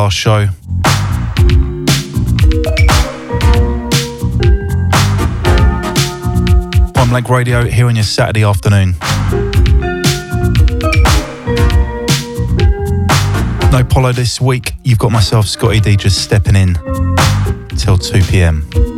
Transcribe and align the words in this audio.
last 0.00 0.16
show. 0.16 0.46
Point 6.94 7.10
Blank 7.10 7.28
Radio 7.28 7.66
here 7.66 7.86
on 7.86 7.96
your 7.96 8.04
Saturday 8.04 8.42
afternoon. 8.44 8.94
No 13.70 13.84
Polo 13.84 14.12
this 14.12 14.40
week. 14.40 14.72
You've 14.84 14.98
got 14.98 15.12
myself, 15.12 15.46
Scottie 15.46 15.80
D, 15.80 15.96
just 15.96 16.24
stepping 16.24 16.56
in 16.56 16.78
till 17.76 17.98
2 17.98 18.22
p.m. 18.22 18.89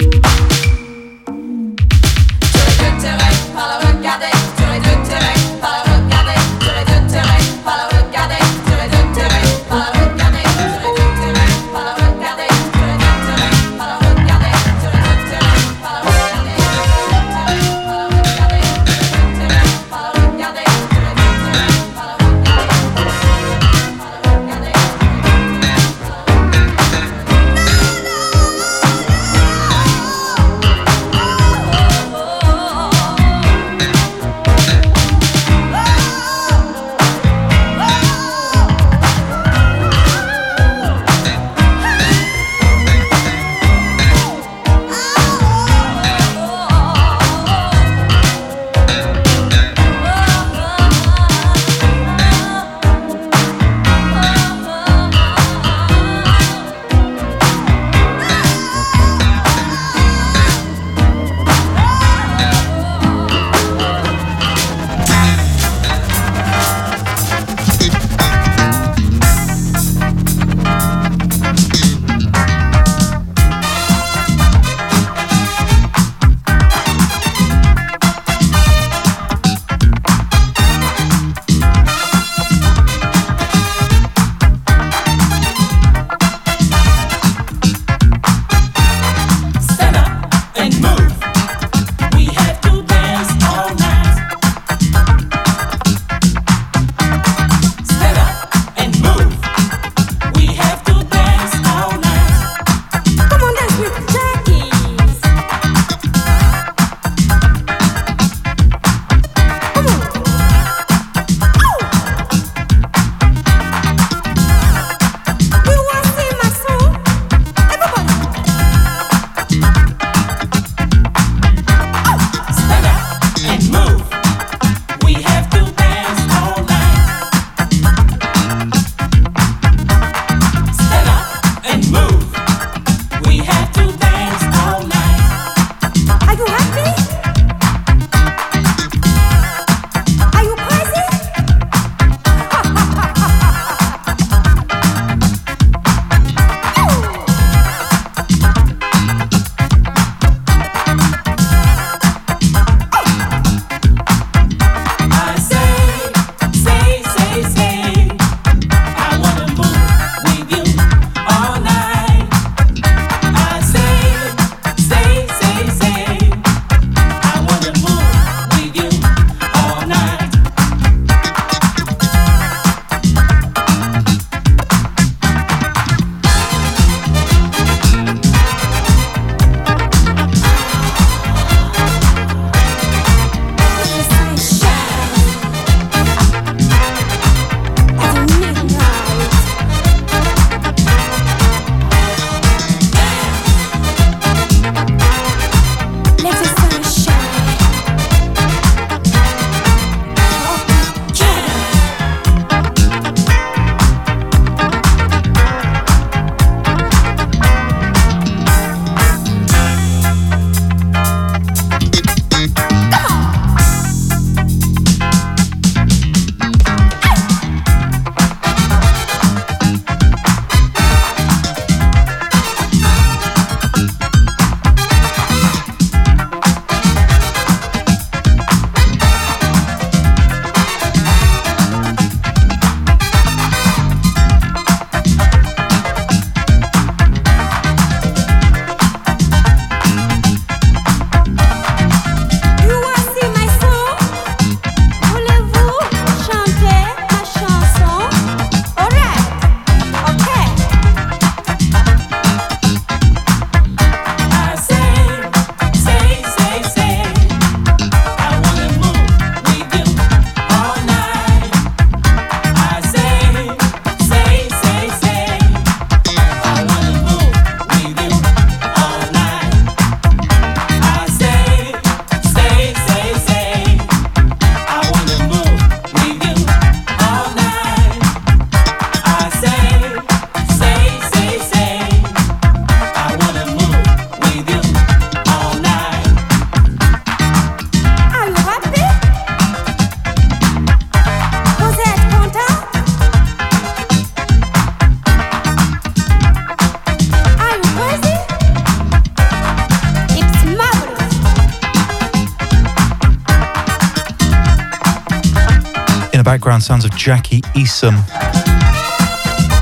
Jackie 307.54 307.66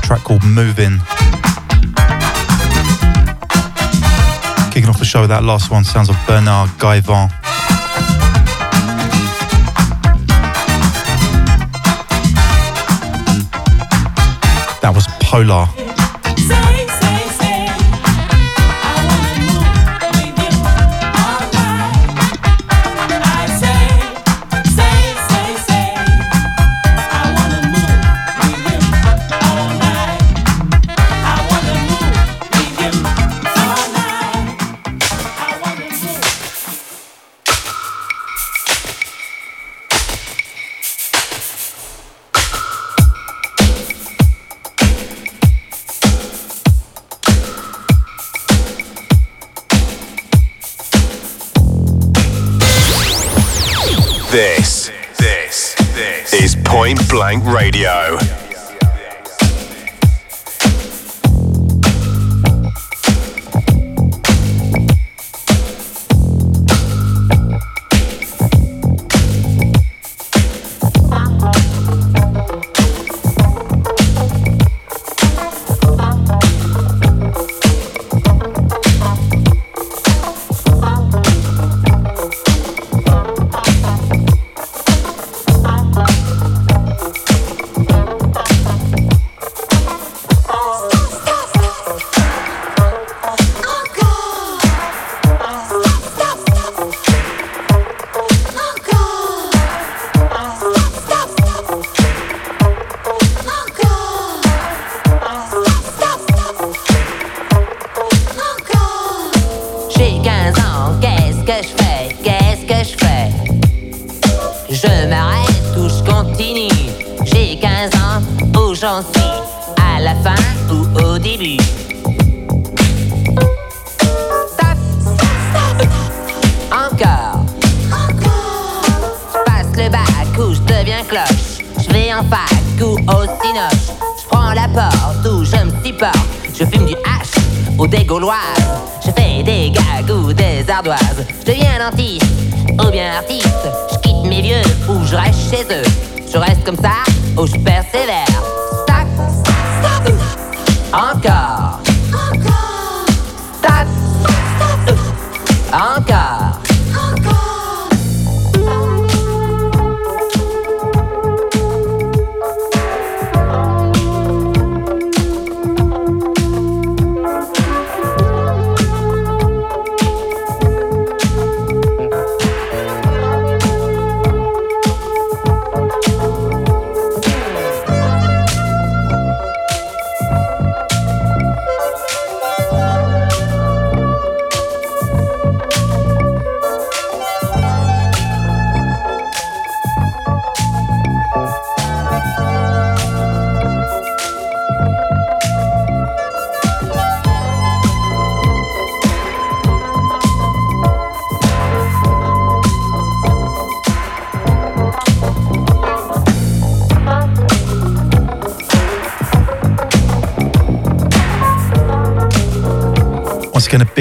track 0.01 0.23
called 0.23 0.43
Moving. 0.43 0.99
Kicking 4.71 4.89
off 4.89 4.97
the 4.97 5.05
show, 5.05 5.21
with 5.21 5.29
that 5.29 5.43
last 5.43 5.69
one 5.69 5.83
sounds 5.83 6.09
of 6.09 6.15
Bernard 6.25 6.69
Gaivin. 6.79 7.29
That 14.81 14.93
was 14.95 15.05
Polar. 15.19 15.80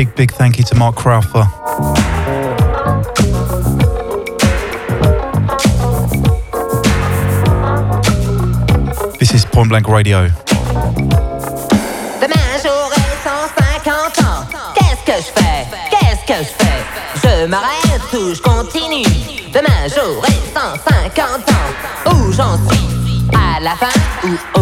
Big, 0.04 0.14
big 0.14 0.30
thank 0.32 0.56
you 0.56 0.64
to 0.64 0.74
Mark 0.76 0.96
Crowther. 0.96 1.44
This 9.18 9.34
is 9.34 9.44
Point 9.44 9.68
Blank 9.68 9.88
Radio. 9.88 10.28
Demain 12.18 12.48
j'aurai 12.62 13.02
150 13.24 14.18
ans. 14.24 14.46
Qu'est-ce 14.74 15.04
que 15.04 15.16
je 15.18 15.30
fais? 15.38 15.66
Qu'est-ce 15.90 16.24
que 16.26 16.38
je 16.48 16.52
fais? 16.60 16.80
Je 17.22 17.46
m'arrête 17.46 18.12
ou 18.14 18.34
je 18.34 18.40
continue? 18.40 19.04
Demain 19.52 19.82
j'aurai 19.94 20.32
150 20.54 21.50
ans. 21.50 21.70
Où 22.10 22.32
j'en 22.32 22.56
suis? 22.68 22.88
À 23.34 23.60
la 23.60 23.76
fin 23.76 23.92
ou 24.24 24.30
au 24.58 24.59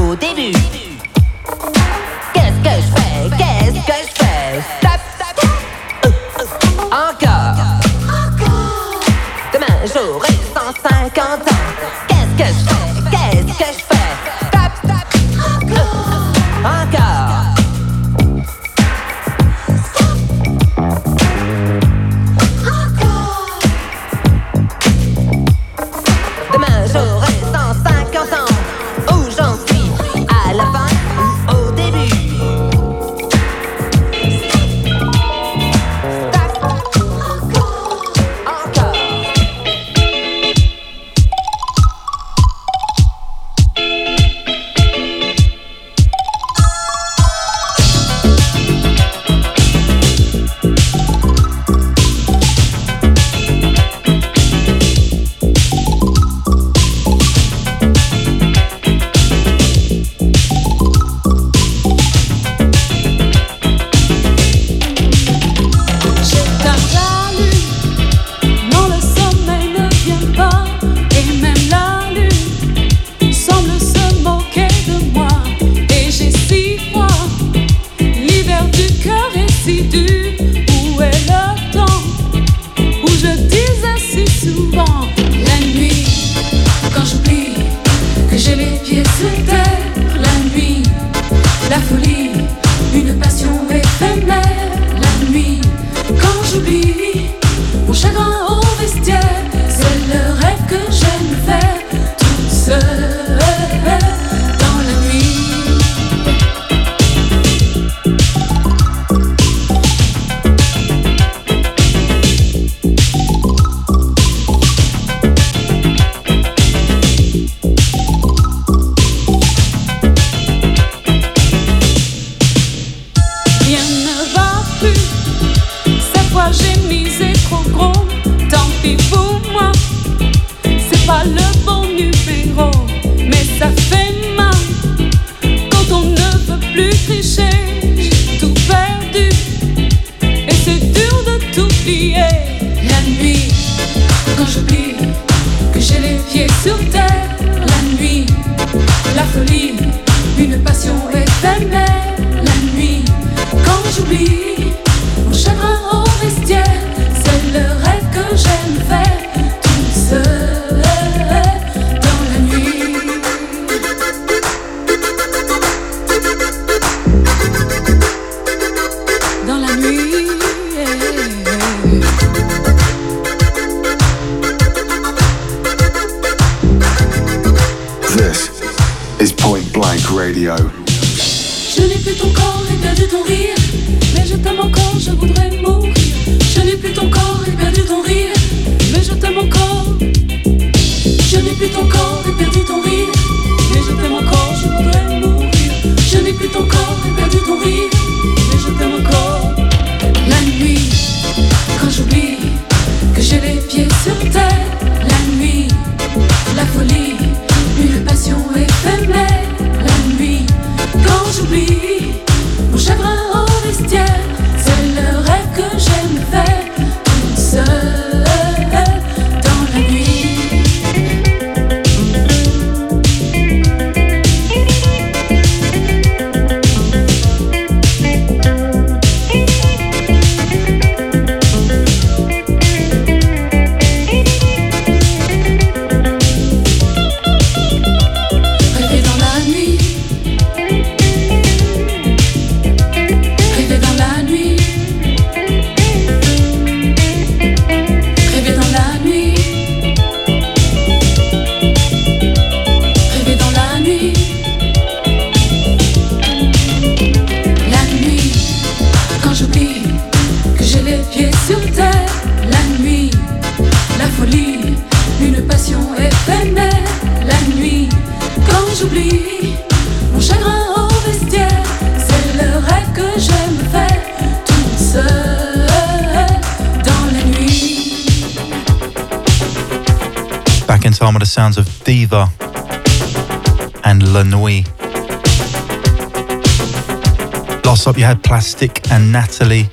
up, 287.89 287.97
you 287.97 288.05
had 288.05 288.23
Plastic 288.23 288.91
and 288.91 289.13
Natalie. 289.13 289.69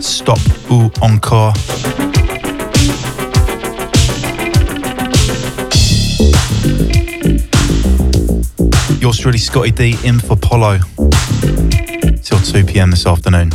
Stop 0.00 0.38
ou 0.70 0.90
encore. 1.00 1.52
Yours 9.00 9.18
truly, 9.18 9.38
Scottie 9.38 9.70
D, 9.70 9.96
in 10.04 10.20
for 10.20 10.36
Polo. 10.36 10.78
Till 12.22 12.38
2 12.38 12.64
pm 12.64 12.90
this 12.90 13.06
afternoon. 13.06 13.50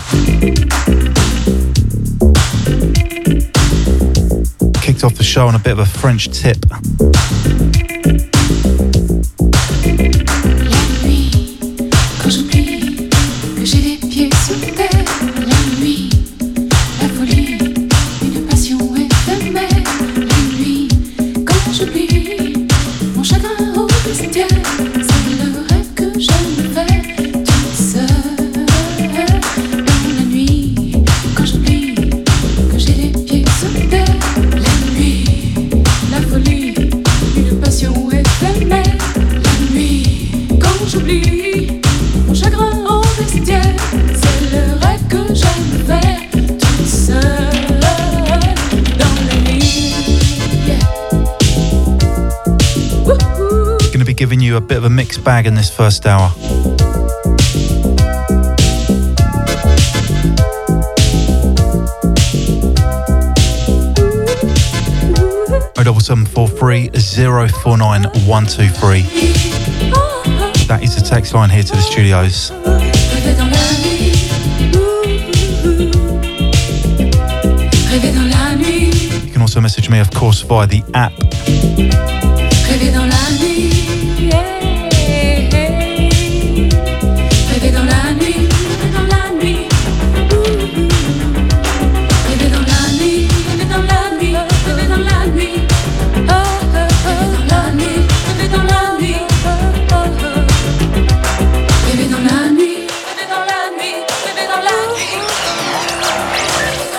Off 5.05 5.15
the 5.15 5.23
show 5.23 5.47
on 5.47 5.53
a 5.53 5.59
bit 5.59 5.73
of 5.73 5.79
a 5.79 5.85
French 5.85 6.29
tip. 6.29 6.57
Bag 55.25 55.47
in 55.47 55.55
this 55.55 55.75
first 55.75 56.05
hour. 56.05 56.29
O 65.77 65.83
double 65.83 65.99
seven 65.99 66.25
four 66.25 66.47
three 66.47 66.89
zero 66.95 67.47
four 67.47 67.77
nine 67.77 68.03
one 68.27 68.45
two 68.45 68.69
three. 68.69 69.01
That 70.67 70.81
is 70.83 70.95
the 70.95 71.01
text 71.01 71.33
line 71.33 71.49
here 71.49 71.63
to 71.63 71.71
the 71.71 71.81
studios. 71.81 72.51
You 79.25 79.31
can 79.31 79.41
also 79.41 79.59
message 79.59 79.89
me, 79.89 79.99
of 79.99 80.11
course, 80.11 80.41
via 80.41 80.67
the 80.67 80.83
app. 80.93 81.13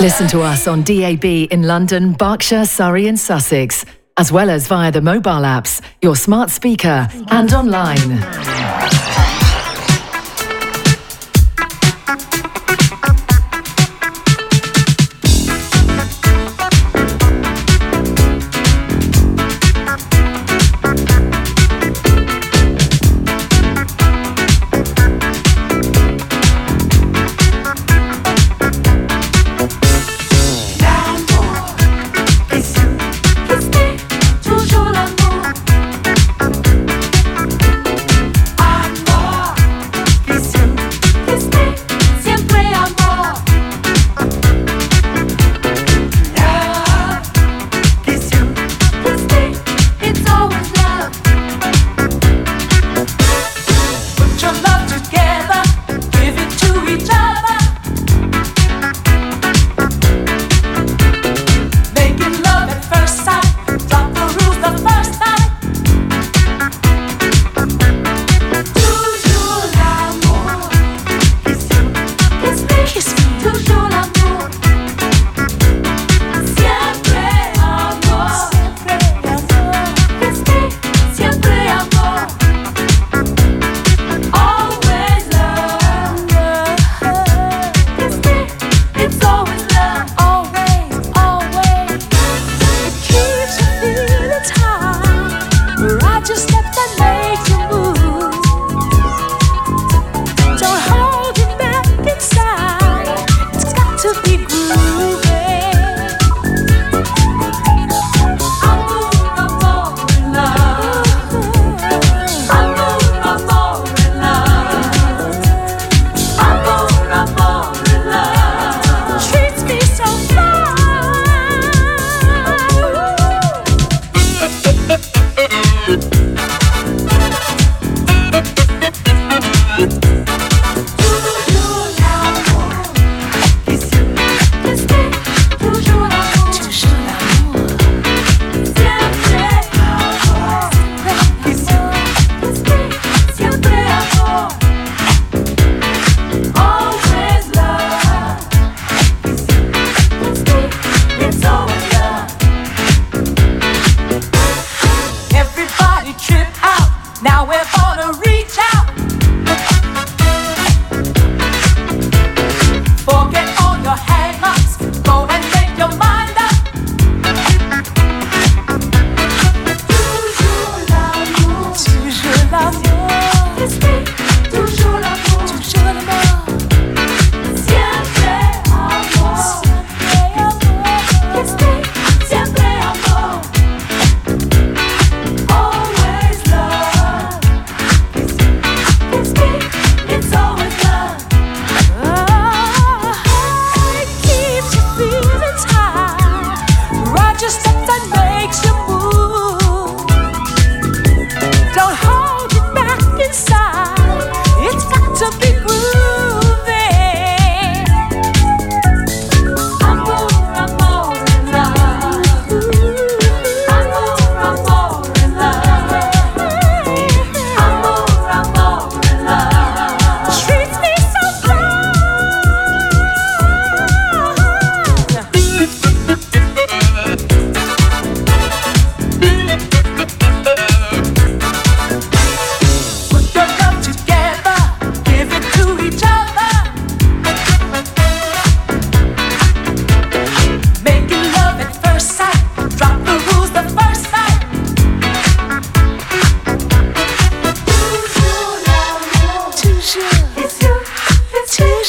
Listen 0.06 0.28
to 0.28 0.40
us 0.40 0.68
on 0.68 0.84
DAB 0.84 1.24
in 1.24 1.64
London, 1.64 2.12
Berkshire, 2.12 2.64
Surrey, 2.64 3.08
and 3.08 3.18
Sussex, 3.18 3.84
as 4.16 4.30
well 4.30 4.50
as 4.50 4.68
via 4.68 4.92
the 4.92 5.00
mobile 5.00 5.42
apps, 5.42 5.82
your 6.00 6.14
smart 6.14 6.48
speaker, 6.48 7.08
and 7.32 7.52
online. 7.52 8.45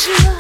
you 0.06 0.37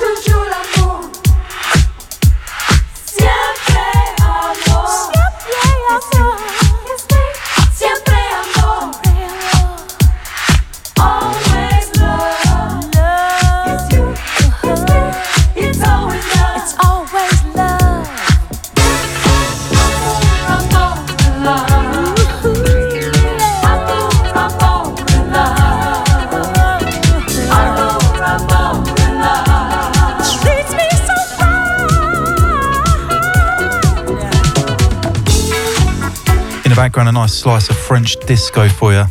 nice 37.27 37.33
slice 37.33 37.69
of 37.69 37.77
French 37.77 38.15
disco 38.25 38.69
for 38.69 38.93
you. 38.93 39.03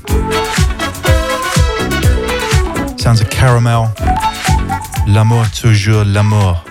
Sounds 2.97 3.21
of 3.21 3.29
caramel. 3.29 3.89
L'amour, 5.07 5.45
toujours 5.51 6.05
l'amour. 6.05 6.65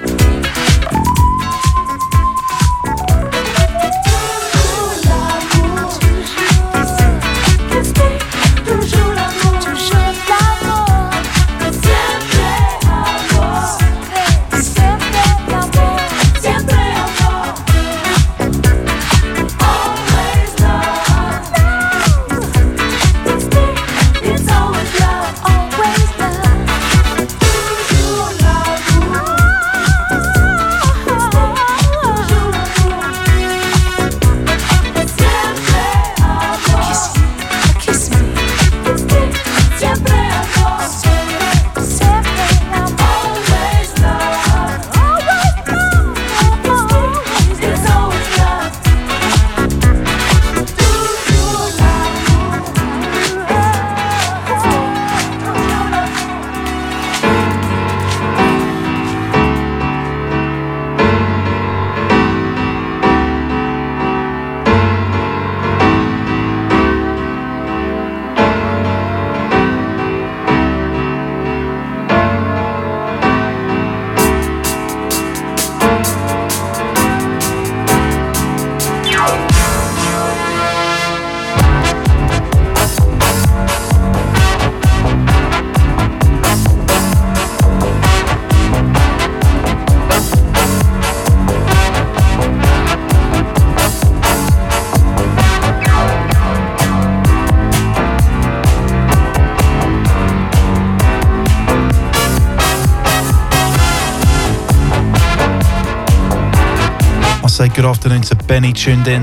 Benny 108.56 108.72
tuned 108.72 109.10
in. 109.10 109.22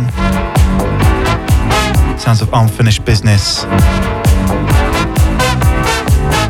Sounds 2.19 2.43
of 2.43 2.51
unfinished 2.53 3.03
business. 3.07 3.63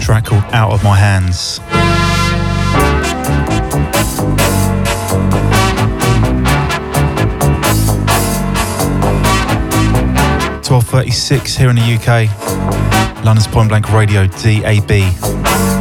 Track 0.04 0.24
called 0.24 0.42
Out 0.52 0.72
of 0.72 0.82
My 0.82 0.96
Hands. 0.98 1.60
Twelve 10.66 10.84
thirty-six 10.88 11.56
here 11.56 11.70
in 11.70 11.76
the 11.76 11.82
UK. 11.82 13.24
London's 13.24 13.46
Point 13.46 13.68
Blank 13.68 13.92
Radio 13.92 14.26
DAB. 14.26 15.71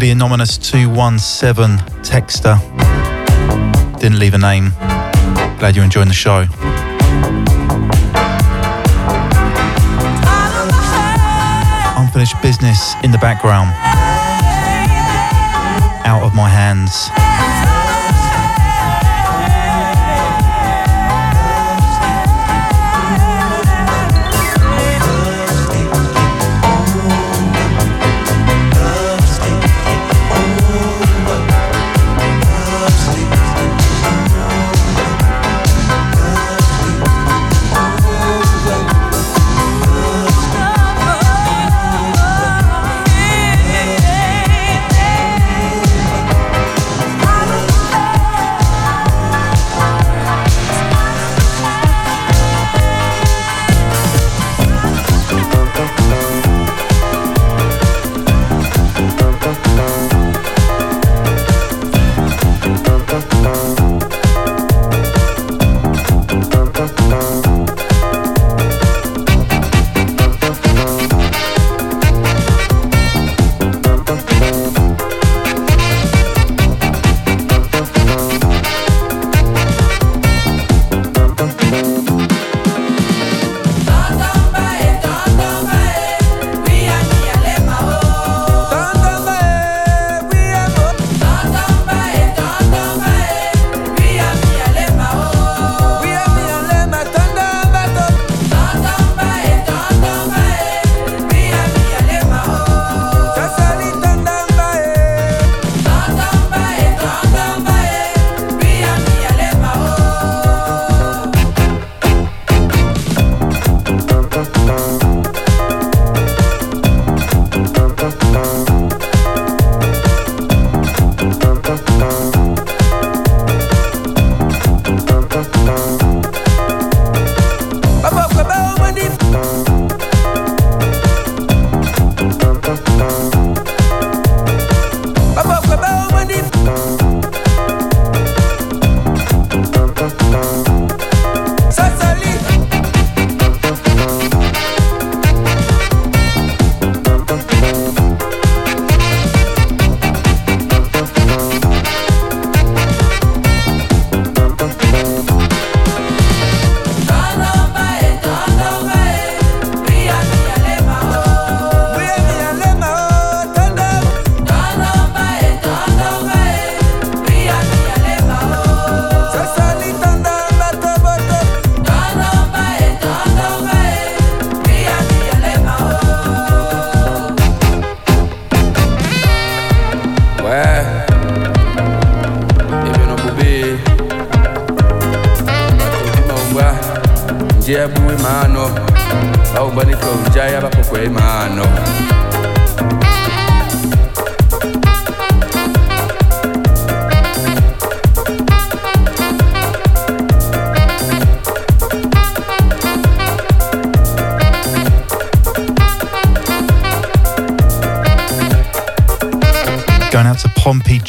The 0.00 0.10
anonymous 0.10 0.56
217 0.56 1.76
texter. 2.02 2.58
Didn't 4.00 4.18
leave 4.18 4.32
a 4.32 4.38
name. 4.38 4.70
Glad 5.58 5.76
you're 5.76 5.84
enjoying 5.84 6.08
the 6.08 6.14
show. 6.14 6.46
Unfinished 12.00 12.40
business 12.40 12.94
in 13.04 13.10
the 13.10 13.18
background. 13.18 13.68
Out 16.06 16.22
of 16.22 16.34
my 16.34 16.48
hands. 16.48 17.10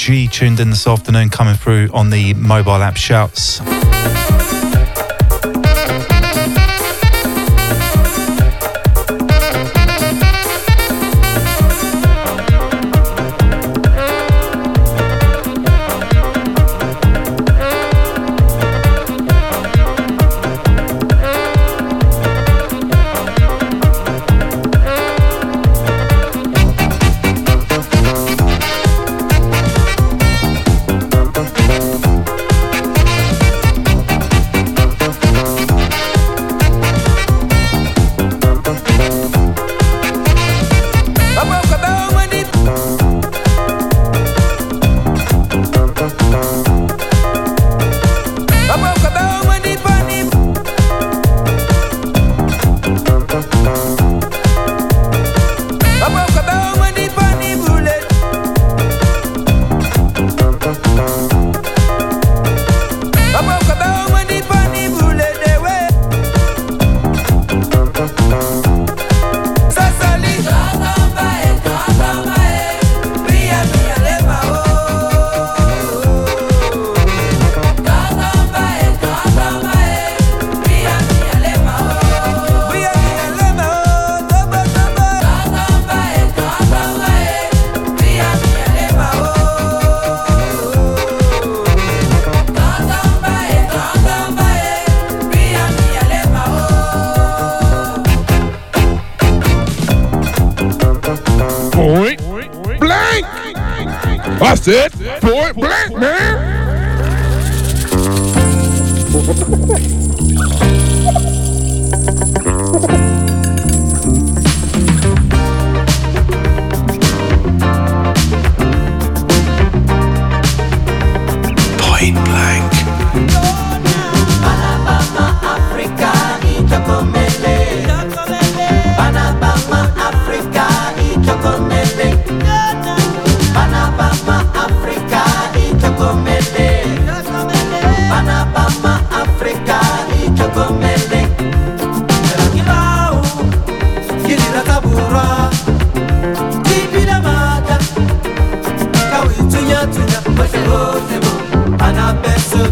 G 0.01 0.27
tuned 0.27 0.59
in 0.59 0.71
this 0.71 0.87
afternoon, 0.87 1.29
coming 1.29 1.53
through 1.53 1.89
on 1.93 2.09
the 2.09 2.33
mobile 2.33 2.71
app 2.71 2.97
shouts. 2.97 3.61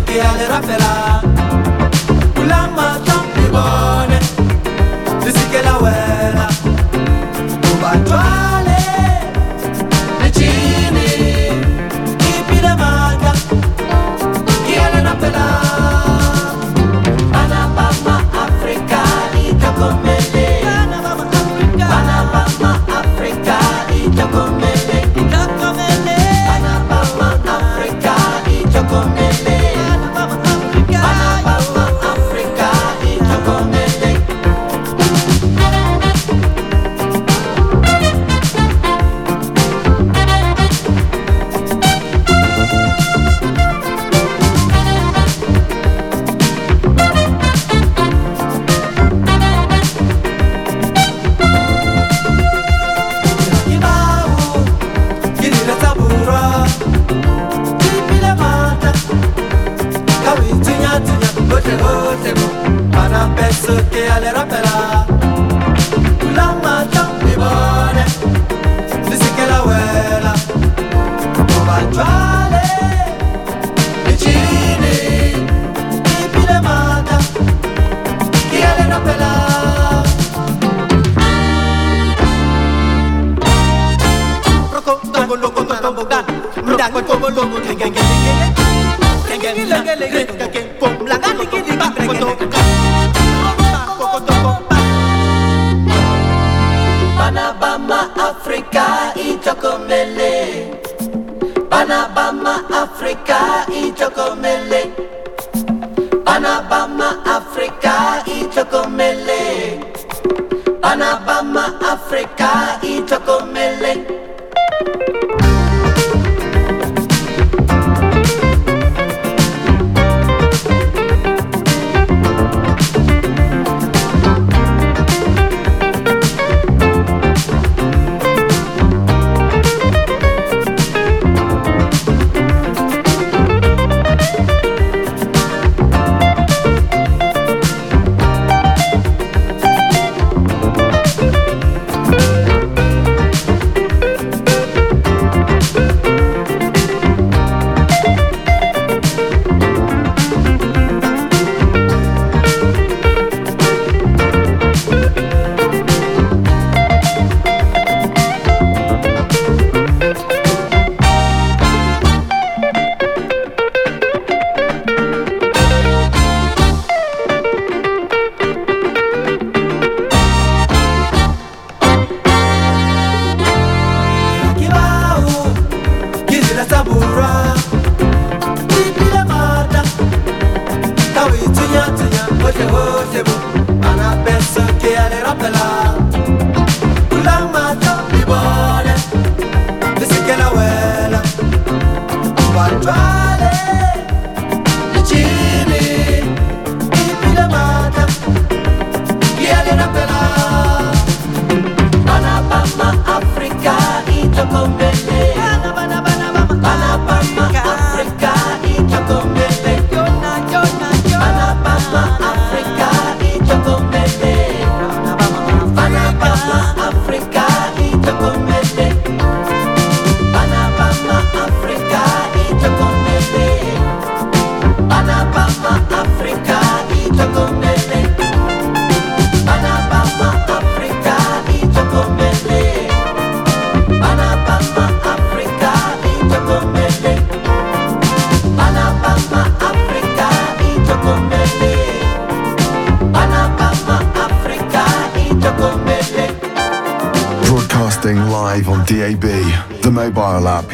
piano 0.09 1.08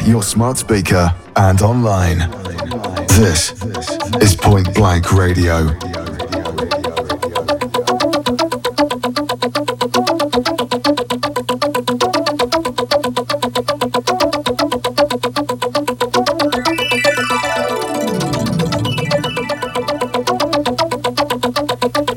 your 0.06 0.22
smart 0.22 0.56
speaker, 0.56 1.12
and 1.34 1.60
online. 1.62 2.18
This 3.08 3.52
is 4.20 4.36
Point 4.36 4.72
Blank 4.74 5.12
Radio. 5.12 5.66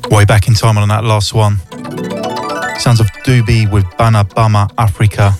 Way 0.10 0.26
back 0.26 0.48
in 0.48 0.54
time 0.54 0.78
on 0.78 0.88
that 0.90 1.02
last 1.04 1.34
one. 1.34 1.58
Sounds 2.78 3.00
of 3.00 3.08
Doobie 3.26 3.70
with 3.72 3.86
Bana 3.98 4.24
Bama 4.24 4.70
Africa. 4.78 5.34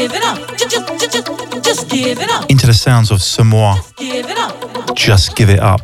Give 0.00 0.14
it 0.14 0.22
up. 0.24 0.56
Just, 0.56 0.70
just, 0.70 1.12
just, 1.12 1.62
just 1.62 1.90
give 1.90 2.18
it 2.18 2.30
up. 2.30 2.50
Into 2.50 2.66
the 2.66 2.72
sounds 2.72 3.10
of 3.10 3.20
Samoa. 3.20 3.74
Just 3.76 3.96
give 3.98 4.30
it 4.30 4.38
up. 4.38 4.96
Just 4.96 5.36
give 5.36 5.50
it 5.50 5.58
up. 5.58 5.82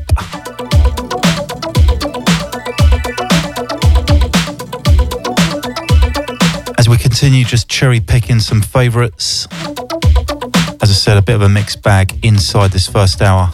As 6.78 6.88
we 6.88 6.96
continue 6.96 7.44
just 7.44 7.68
cherry 7.68 8.00
picking 8.00 8.40
some 8.40 8.62
favourites. 8.62 9.46
As 10.80 10.88
I 10.88 10.94
said, 10.94 11.18
a 11.18 11.22
bit 11.22 11.34
of 11.34 11.42
a 11.42 11.50
mixed 11.50 11.82
bag 11.82 12.18
inside 12.24 12.70
this 12.70 12.88
first 12.88 13.20
hour. 13.20 13.52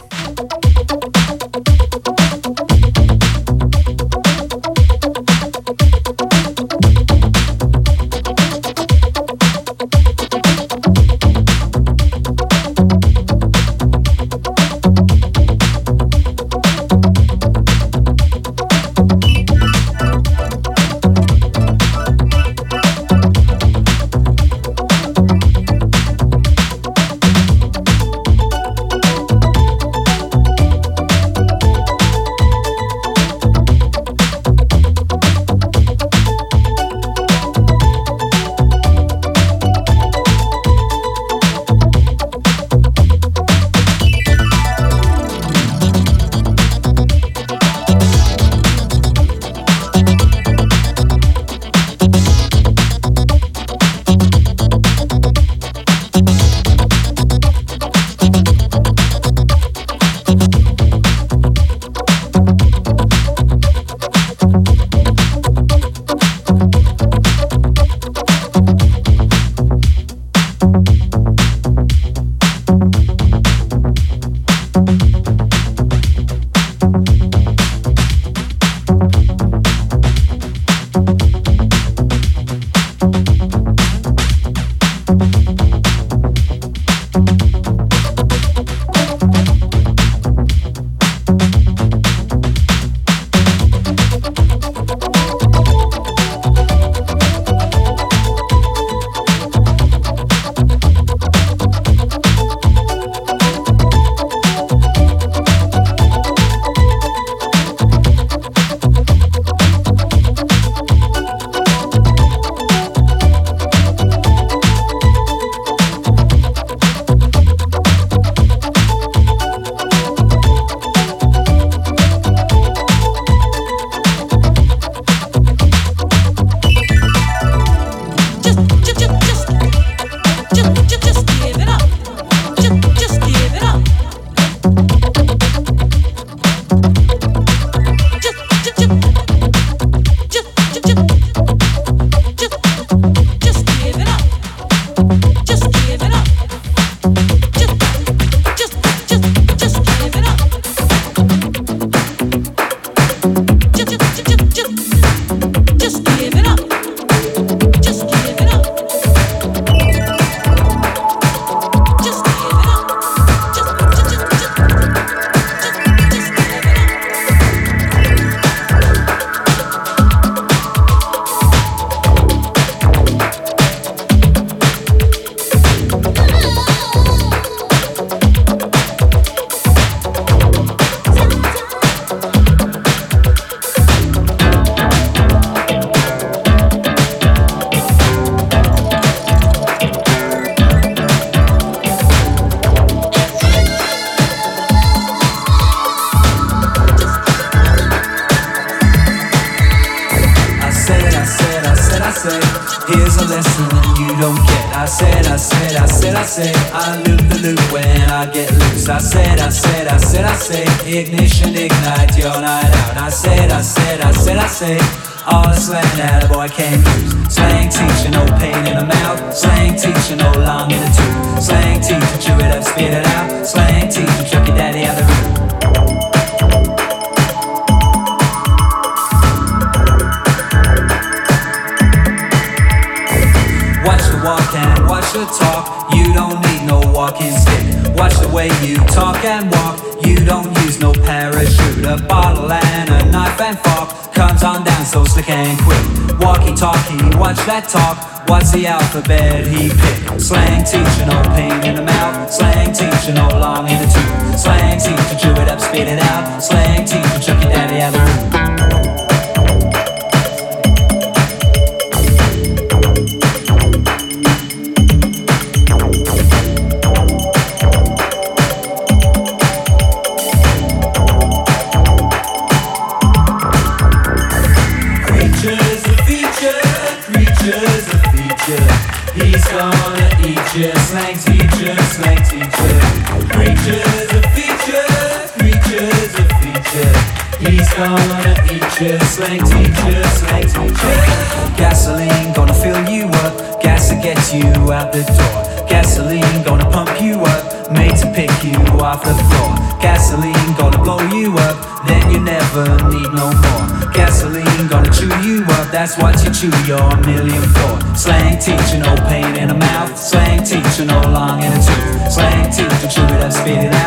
seat 310.53 310.65
to 310.77 310.85
no 310.85 311.01
longer 311.09 311.49
the 311.49 311.61
truth. 311.65 312.13
Slang 312.13 312.51
teeth 312.51 312.81
to 312.81 312.87
chew 312.87 313.03
it 313.03 313.23
up, 313.23 313.31
spit 313.31 313.65
it 313.65 313.73
out. 313.73 313.82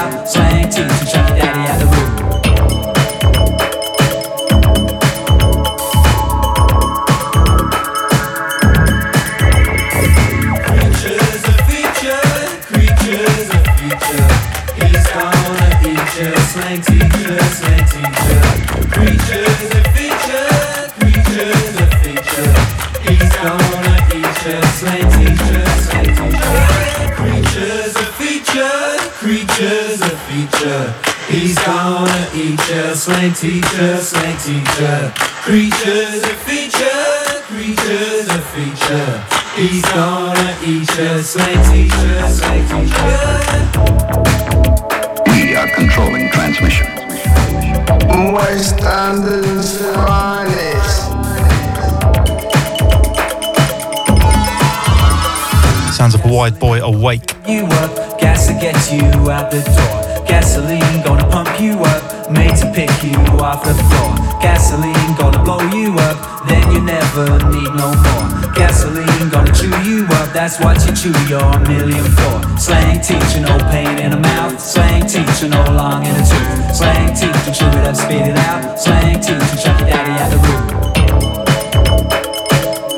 That's 70.47 70.61
what 70.61 70.79
you 70.87 70.95
chew 70.95 71.11
your 71.27 71.59
million 71.67 72.05
for. 72.05 72.41
Slang 72.57 73.01
teacher, 73.01 73.41
no 73.41 73.59
pain 73.69 73.99
in 73.99 74.13
the 74.13 74.17
mouth. 74.17 74.61
Slang 74.61 75.05
teacher, 75.05 75.49
no 75.49 75.65
long 75.73 76.07
in 76.07 76.15
the 76.15 76.21
tooth. 76.21 76.77
Slang 76.77 77.13
teacher, 77.17 77.53
chew 77.53 77.67
it 77.67 77.85
up, 77.85 77.97
spit 77.97 78.29
it 78.29 78.37
out. 78.37 78.79
Slang 78.79 79.21
teacher, 79.21 79.41
chuck 79.61 79.81
your 79.81 79.89
daddy 79.89 80.13
out 80.23 80.31
the 80.31 80.39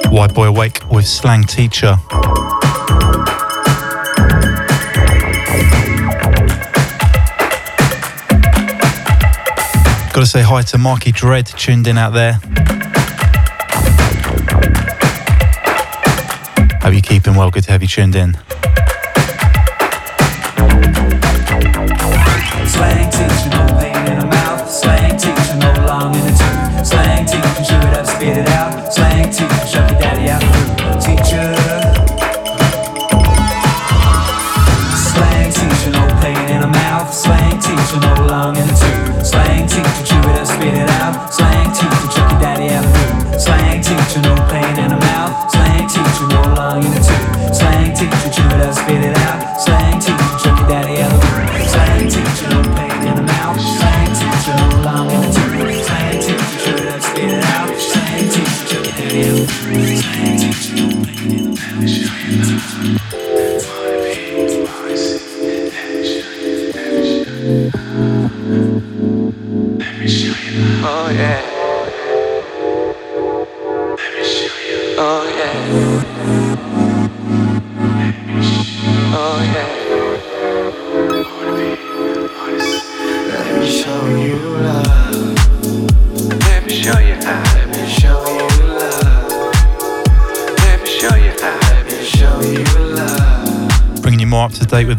room. 0.04 0.12
White 0.12 0.34
Boy 0.34 0.48
Awake 0.48 0.82
with 0.90 1.06
Slang 1.06 1.42
Teacher. 1.44 1.96
Gotta 10.12 10.26
say 10.26 10.42
hi 10.42 10.60
to 10.60 10.76
Marky 10.76 11.12
Dread 11.12 11.46
tuned 11.46 11.86
in 11.86 11.96
out 11.96 12.12
there. 12.12 12.40
Hope 16.88 16.94
you 16.94 17.02
keeping 17.02 17.34
well. 17.34 17.50
Good 17.50 17.64
to 17.64 17.72
have 17.72 17.82
you 17.82 17.88
tuned 17.88 18.16
in. 18.16 18.34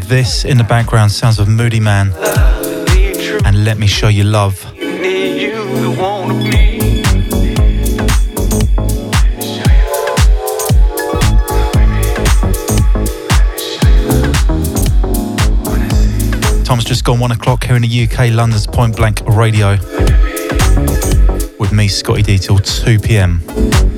this 0.09 0.43
in 0.43 0.57
the 0.57 0.63
background 0.63 1.11
sounds 1.11 1.37
of 1.37 1.47
Moodymann 1.47 2.15
and 3.45 3.63
Let 3.63 3.77
Me 3.77 3.85
Show 3.85 4.07
You 4.07 4.23
Love. 4.23 4.59
Tom's 16.63 16.83
just 16.83 17.03
gone 17.03 17.19
one 17.19 17.31
o'clock 17.31 17.63
here 17.63 17.75
in 17.75 17.83
the 17.83 18.07
UK, 18.07 18.31
London's 18.31 18.65
Point 18.65 18.95
Blank 18.95 19.21
Radio. 19.27 19.77
With 21.59 21.71
me, 21.71 21.87
Scottie 21.87 22.23
D, 22.23 22.39
till 22.39 22.57
2 22.57 22.97
pm. 22.97 23.88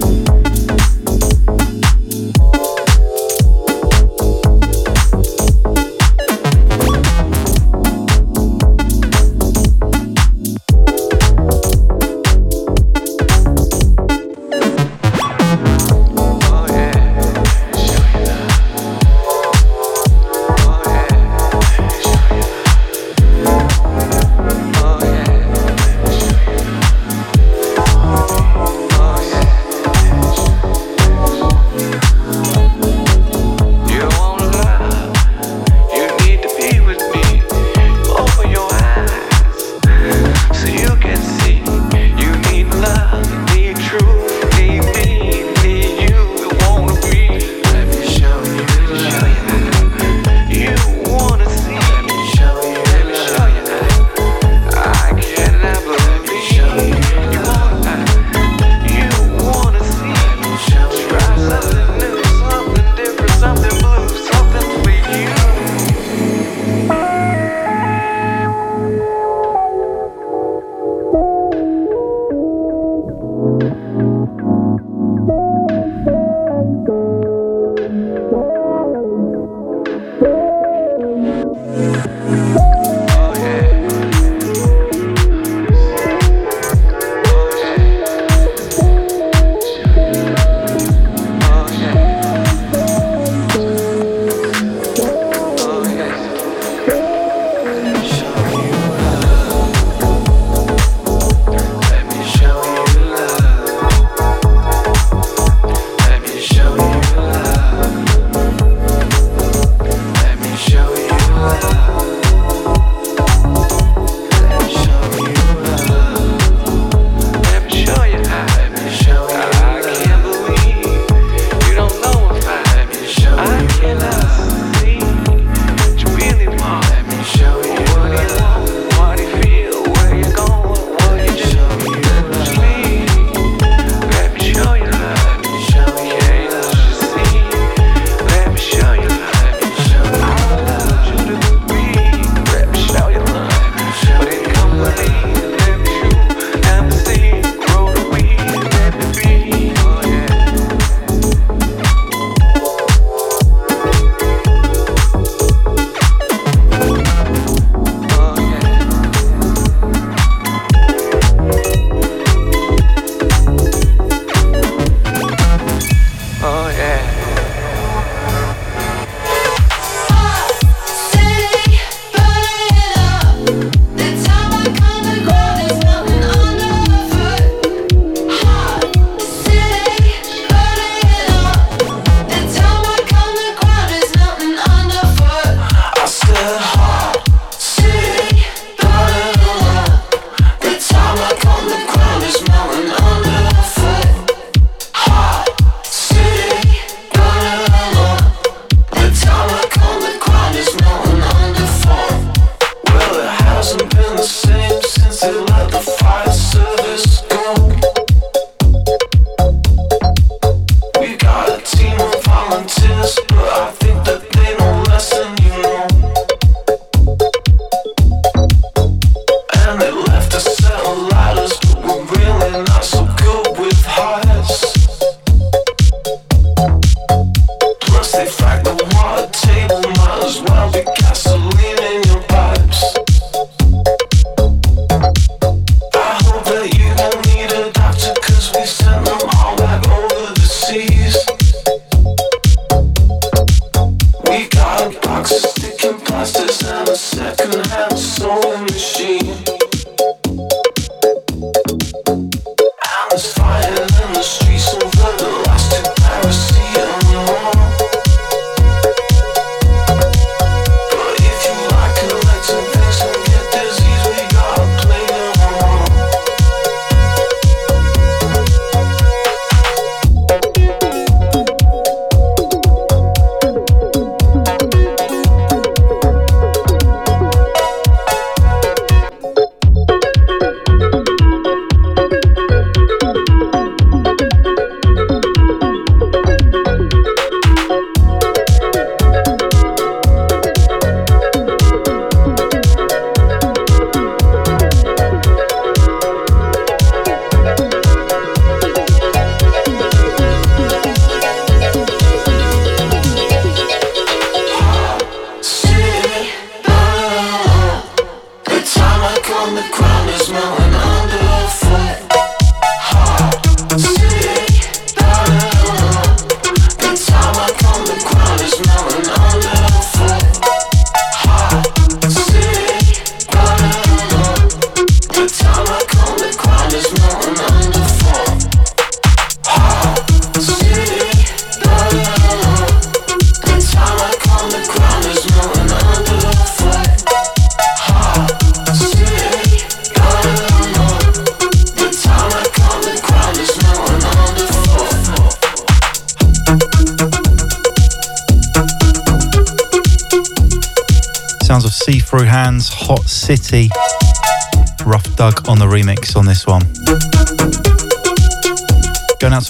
to 205.21 205.41
life. 205.41 205.60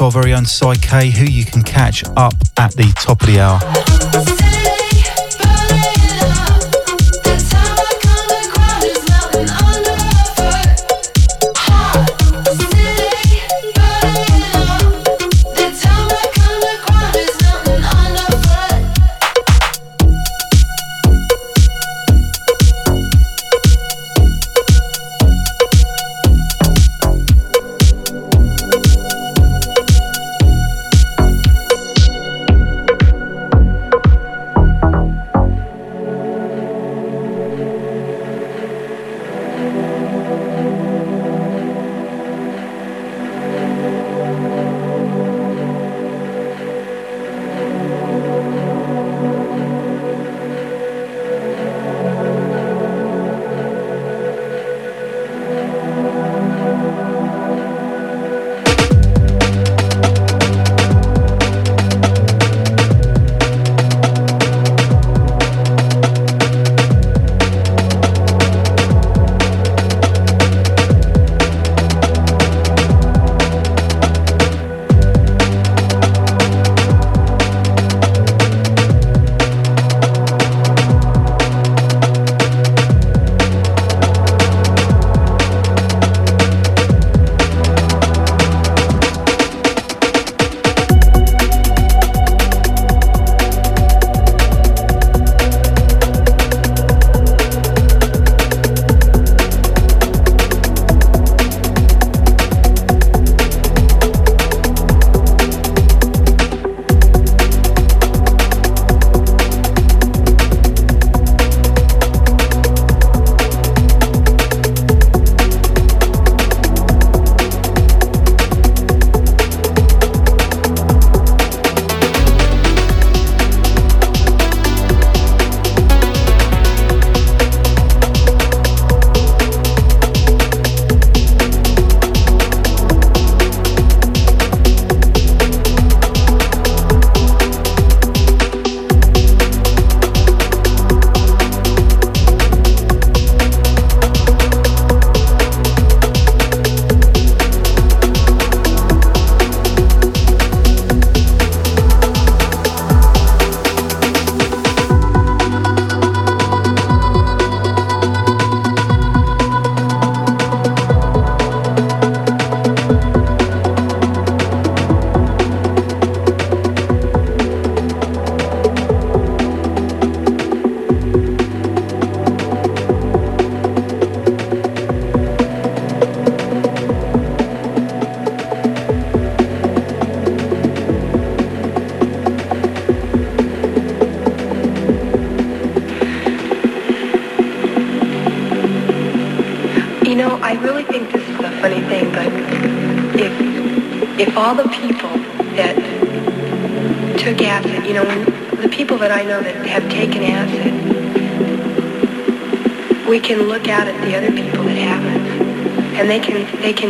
Our 0.02 0.12
very 0.12 0.34
own 0.34 0.46
Psyche, 0.46 1.12
who 1.12 1.26
you 1.26 1.46
can 1.46 1.62
catch 1.62 2.04
up 2.18 2.34
at 2.58 2.72
the 2.76 2.92
top 2.96 3.22
of 3.22 3.28
the 3.28 3.40
hour. 3.40 3.91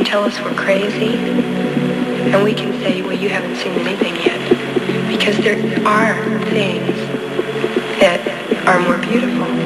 Tell 0.05 0.23
us 0.23 0.39
we're 0.41 0.53
crazy, 0.53 1.15
and 1.15 2.43
we 2.43 2.53
can 2.53 2.71
say, 2.81 3.01
well, 3.01 3.13
you 3.13 3.29
haven't 3.29 3.55
seen 3.57 3.73
anything 3.79 4.15
yet. 4.15 4.39
Because 5.07 5.37
there 5.37 5.57
are 5.87 6.39
things 6.45 6.95
that 7.99 8.21
are 8.67 8.79
more 8.81 8.97
beautiful. 8.97 9.60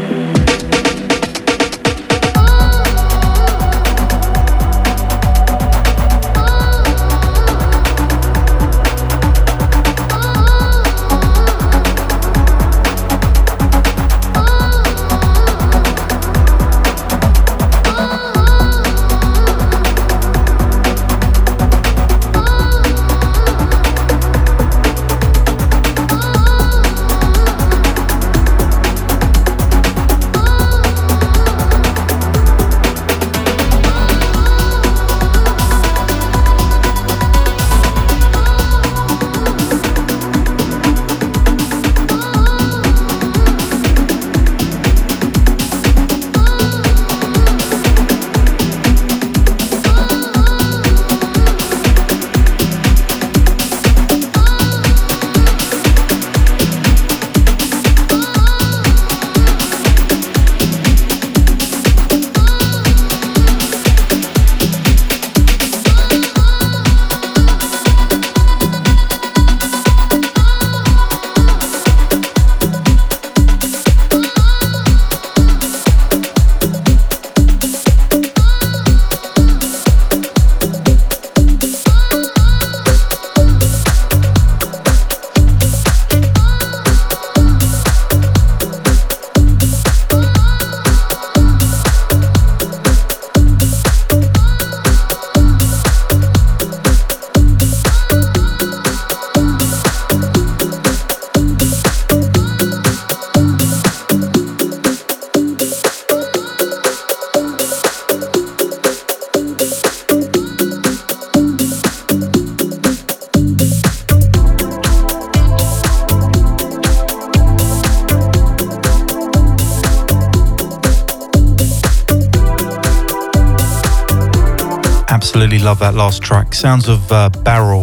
Love 125.75 125.93
that 125.93 125.95
last 125.95 126.23
track. 126.23 126.53
Sounds 126.53 126.87
of 126.87 127.11
uh, 127.11 127.27
Barrel 127.43 127.81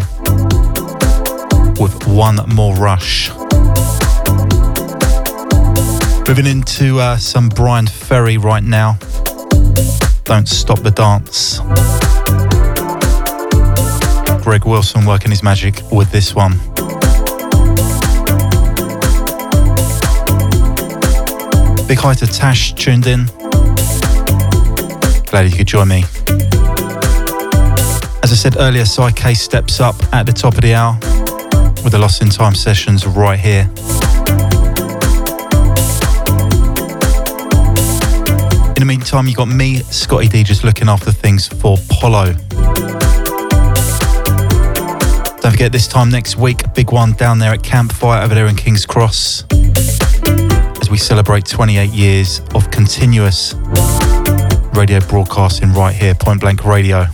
with 1.78 2.08
One 2.08 2.36
More 2.54 2.74
Rush. 2.76 3.30
Moving 6.26 6.46
into 6.46 6.98
uh, 7.00 7.18
some 7.18 7.50
Bryan 7.50 7.86
Ferry 7.86 8.38
right 8.38 8.62
now. 8.62 8.96
Don't 10.24 10.48
Stop 10.48 10.80
the 10.80 10.90
Dance. 10.90 11.58
Greg 14.42 14.64
Wilson 14.64 15.04
working 15.04 15.30
his 15.30 15.42
magic 15.42 15.82
with 15.92 16.10
this 16.10 16.34
one. 16.34 16.52
Big 21.86 21.98
hi 21.98 22.14
to 22.14 22.26
Tash 22.26 22.72
tuned 22.72 23.06
in. 23.06 23.26
Glad 25.26 25.42
you 25.42 25.54
could 25.54 25.66
join 25.66 25.88
me. 25.88 26.04
As 28.32 28.38
I 28.38 28.48
said 28.48 28.60
earlier, 28.60 28.86
Psyche 28.86 29.34
steps 29.34 29.78
up 29.78 29.94
at 30.14 30.24
the 30.24 30.32
top 30.32 30.54
of 30.54 30.62
the 30.62 30.72
hour 30.72 30.94
with 31.84 31.92
the 31.92 31.98
Lost 31.98 32.22
in 32.22 32.30
Time 32.30 32.54
sessions 32.54 33.06
right 33.06 33.38
here. 33.38 33.68
In 38.70 38.80
the 38.80 38.86
meantime, 38.86 39.28
you 39.28 39.34
got 39.34 39.48
me, 39.48 39.80
Scottie 39.80 40.28
D, 40.28 40.44
just 40.44 40.64
looking 40.64 40.88
after 40.88 41.12
things 41.12 41.46
for 41.46 41.76
Polo. 41.90 42.32
Don't 45.42 45.52
forget 45.52 45.70
this 45.70 45.86
time 45.86 46.08
next 46.08 46.38
week, 46.38 46.72
big 46.72 46.90
one 46.90 47.12
down 47.12 47.38
there 47.38 47.52
at 47.52 47.62
Campfire 47.62 48.24
over 48.24 48.34
there 48.34 48.46
in 48.46 48.56
King's 48.56 48.86
Cross 48.86 49.44
as 50.80 50.88
we 50.90 50.96
celebrate 50.96 51.44
28 51.44 51.90
years 51.90 52.40
of 52.54 52.70
continuous 52.70 53.52
radio 54.72 55.00
broadcasting 55.00 55.70
right 55.74 55.94
here, 55.94 56.14
Point 56.14 56.40
Blank 56.40 56.64
Radio. 56.64 57.08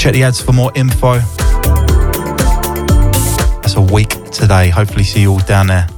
Check 0.00 0.14
the 0.14 0.22
ads 0.22 0.40
for 0.40 0.52
more 0.52 0.72
info. 0.74 1.18
That's 3.60 3.74
a 3.76 3.82
week 3.82 4.08
today. 4.30 4.70
Hopefully, 4.70 5.04
see 5.04 5.20
you 5.20 5.32
all 5.32 5.40
down 5.40 5.66
there. 5.66 5.89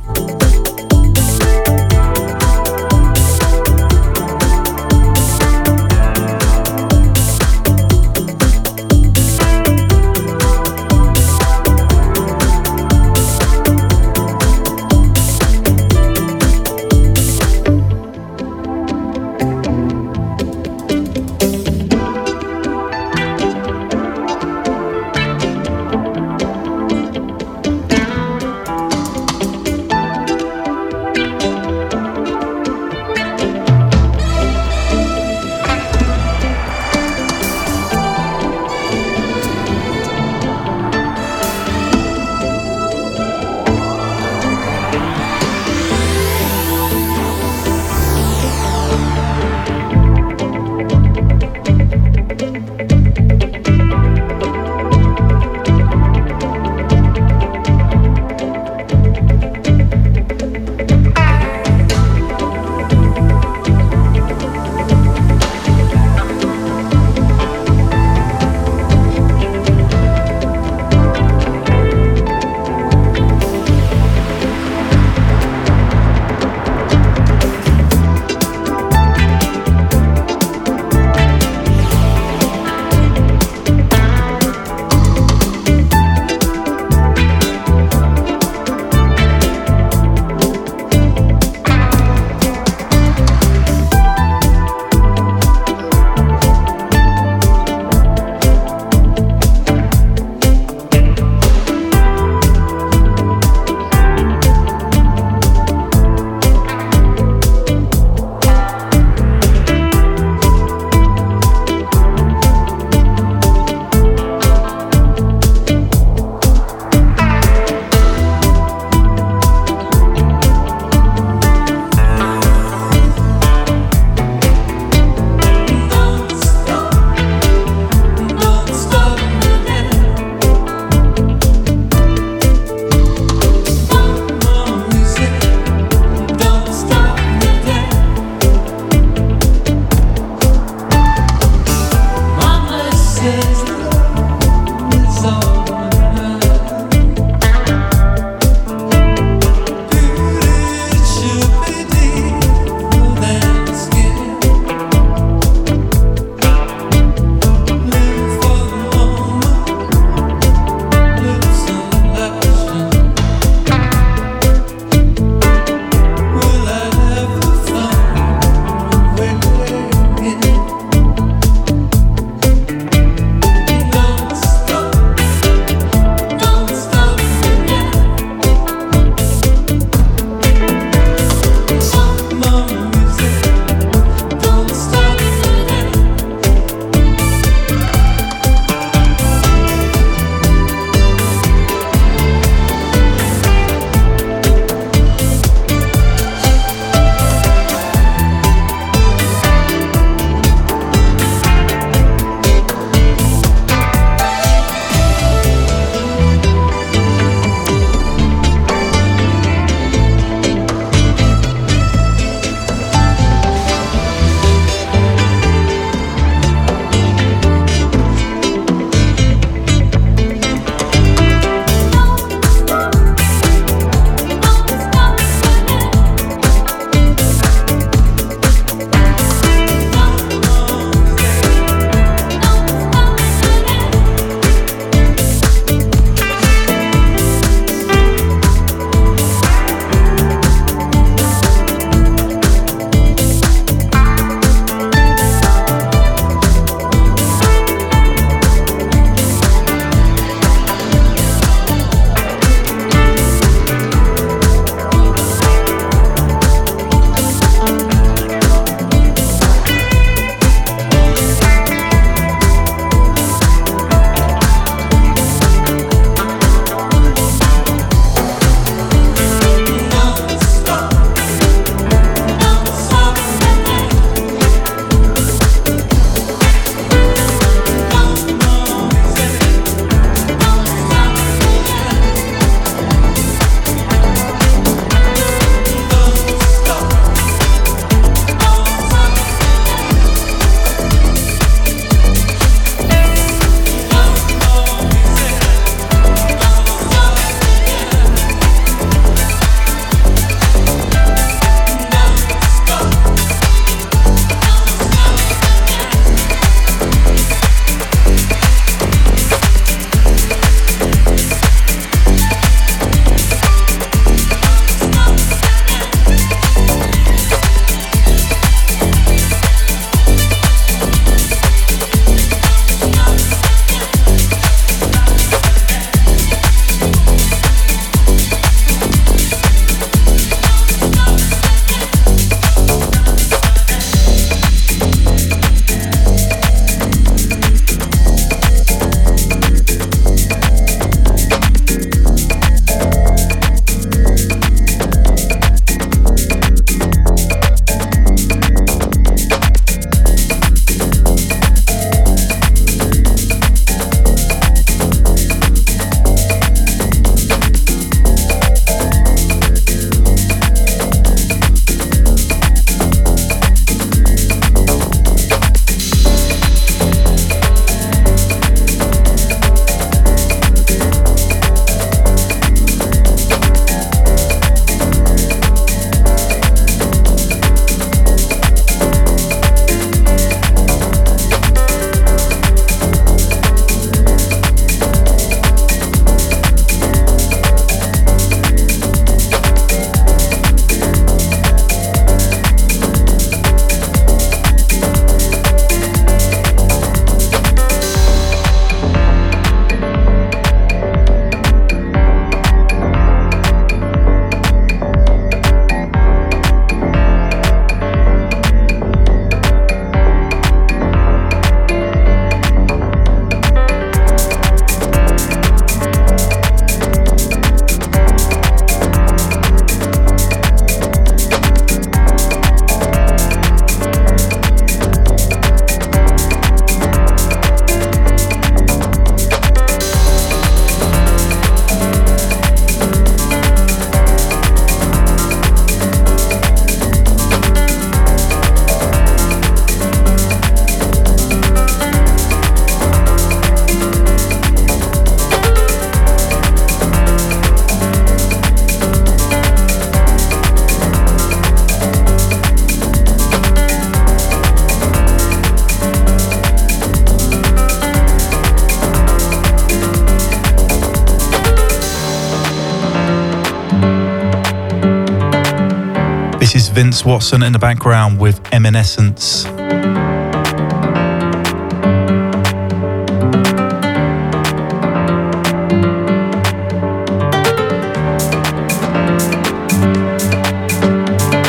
Vince 466.72 467.04
Watson 467.04 467.42
in 467.42 467.52
the 467.52 467.58
background 467.58 468.18
with 468.18 468.42
Eminescence. 468.44 469.44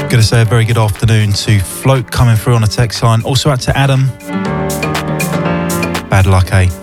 Gonna 0.10 0.22
say 0.22 0.42
a 0.42 0.46
very 0.46 0.66
good 0.66 0.78
afternoon 0.78 1.32
to 1.32 1.60
Float 1.60 2.12
coming 2.12 2.36
through 2.36 2.56
on 2.56 2.64
a 2.64 2.68
text 2.68 3.02
line. 3.02 3.22
Also 3.24 3.50
out 3.50 3.62
to 3.62 3.78
Adam. 3.78 4.08
Bad 6.10 6.26
luck, 6.26 6.52
eh? 6.52 6.83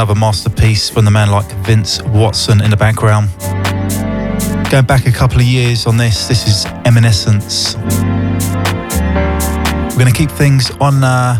Another 0.00 0.18
masterpiece 0.18 0.88
from 0.88 1.04
the 1.04 1.10
man 1.10 1.30
like 1.30 1.44
Vince 1.56 2.02
Watson 2.04 2.62
in 2.62 2.70
the 2.70 2.76
background. 2.76 3.28
Going 4.70 4.86
back 4.86 5.04
a 5.04 5.12
couple 5.12 5.40
of 5.40 5.44
years 5.44 5.86
on 5.86 5.98
this, 5.98 6.26
this 6.26 6.46
is 6.48 6.64
Eminescence. 6.86 7.74
We're 9.90 9.98
going 9.98 10.10
to 10.10 10.18
keep 10.18 10.30
things 10.30 10.70
on 10.80 11.04
uh, 11.04 11.38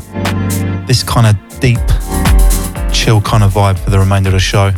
this 0.86 1.02
kind 1.02 1.26
of 1.26 1.58
deep, 1.58 1.78
chill 2.92 3.22
kind 3.22 3.42
of 3.42 3.54
vibe 3.54 3.78
for 3.78 3.88
the 3.88 3.98
remainder 3.98 4.28
of 4.28 4.34
the 4.34 4.38
show. 4.40 4.72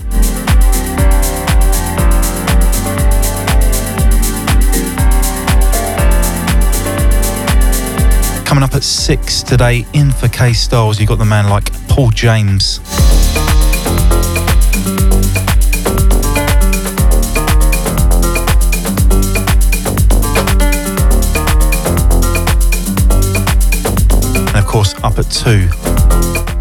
Coming 8.47 8.63
up 8.63 8.77
at 8.77 8.85
six 8.85 9.43
today 9.43 9.85
in 9.93 10.13
for 10.13 10.29
K 10.29 10.53
Styles, 10.53 11.01
you've 11.01 11.09
got 11.09 11.19
the 11.19 11.25
man 11.25 11.49
like 11.49 11.73
Paul 11.89 12.11
James. 12.11 12.79
Course, 24.73 24.95
up 25.05 25.19
at 25.19 25.31
2, 25.31 25.67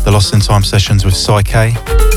the 0.04 0.12
Lost 0.12 0.34
in 0.34 0.42
Time 0.42 0.66
sessions 0.66 1.06
with 1.06 1.16
Psyche. 1.16 2.11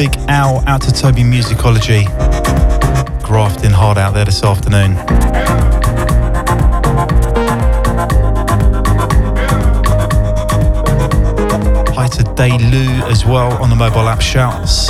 Big 0.00 0.16
Owl 0.30 0.64
out 0.66 0.80
to 0.80 0.90
Toby 0.90 1.20
Musicology. 1.20 2.06
Grafting 3.22 3.70
hard 3.70 3.98
out 3.98 4.14
there 4.14 4.24
this 4.24 4.42
afternoon. 4.42 4.94
Hi 11.94 12.08
to 12.08 12.22
Day 12.34 12.56
Lou 12.56 12.88
as 13.10 13.26
well 13.26 13.52
on 13.62 13.68
the 13.68 13.76
mobile 13.76 14.08
app 14.08 14.22
shouts. 14.22 14.88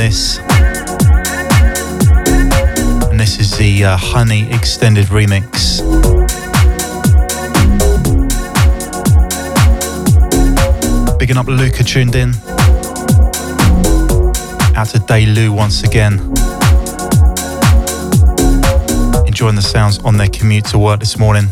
This. 0.00 0.38
And 3.10 3.20
this 3.20 3.38
is 3.38 3.58
the 3.58 3.84
uh, 3.84 3.98
Honey 3.98 4.50
extended 4.50 5.06
remix. 5.08 5.80
Bigging 11.18 11.36
up 11.36 11.48
Luca 11.48 11.84
tuned 11.84 12.14
in. 12.14 12.30
Out 14.74 14.88
to 14.88 15.00
Daylu 15.00 15.54
once 15.54 15.82
again. 15.82 16.14
Enjoying 19.26 19.56
the 19.56 19.62
sounds 19.62 19.98
on 19.98 20.16
their 20.16 20.28
commute 20.28 20.64
to 20.66 20.78
work 20.78 21.00
this 21.00 21.18
morning. 21.18 21.48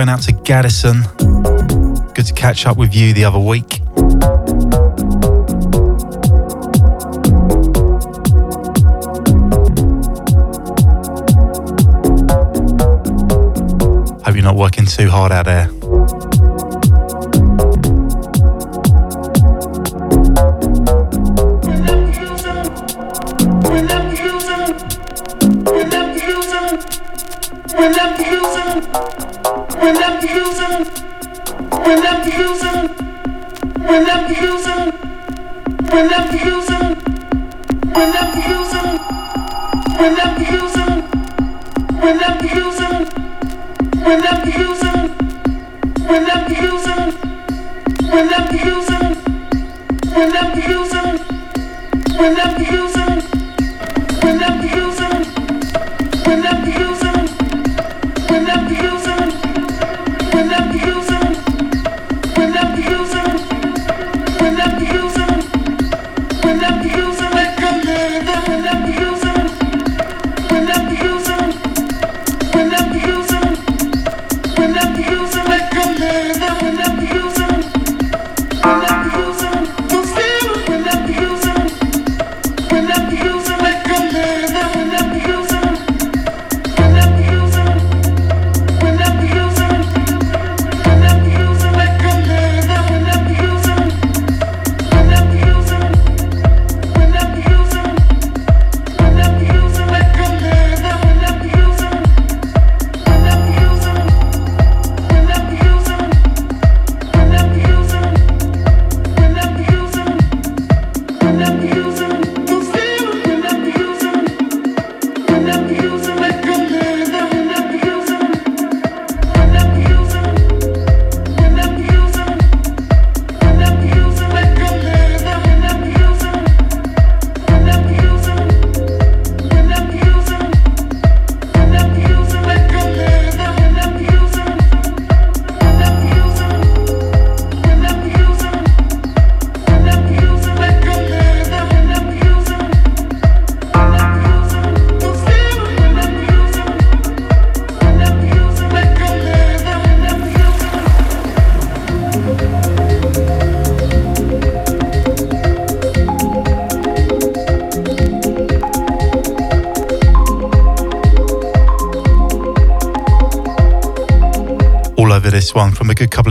Going 0.00 0.08
out 0.08 0.22
to 0.22 0.32
Gaddison. 0.32 1.04
Good 2.14 2.24
to 2.24 2.32
catch 2.32 2.64
up 2.64 2.78
with 2.78 2.94
you 2.94 3.12
the 3.12 3.26
other 3.26 3.38
week. 3.38 3.80
Hope 14.24 14.34
you're 14.34 14.42
not 14.42 14.56
working 14.56 14.86
too 14.86 15.10
hard 15.10 15.32
out 15.32 15.44
there. 15.44 15.79
When 29.80 29.96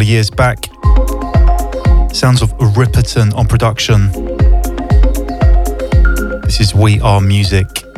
years 0.09 0.31
back. 0.31 0.65
Sounds 2.11 2.41
of 2.41 2.51
Ripperton 2.73 3.35
on 3.35 3.47
production. 3.47 4.11
This 6.41 6.59
is 6.59 6.73
We 6.73 6.99
Are 7.01 7.21
Music. 7.21 7.88